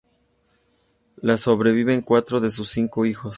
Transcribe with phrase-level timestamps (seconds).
[1.21, 3.29] Le sobreviven cuatro de sus cinco hijos.